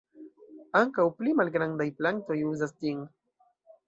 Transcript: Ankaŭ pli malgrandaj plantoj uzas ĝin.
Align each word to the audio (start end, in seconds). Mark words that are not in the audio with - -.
Ankaŭ 0.79 1.03
pli 1.19 1.33
malgrandaj 1.41 1.87
plantoj 1.99 2.39
uzas 2.53 2.73
ĝin. 2.87 3.05